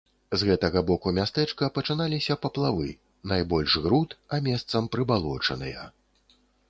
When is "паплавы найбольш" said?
2.45-3.75